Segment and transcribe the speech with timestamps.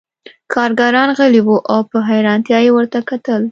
[0.53, 3.41] کارګران غلي وو او په حیرانتیا یې ورته کتل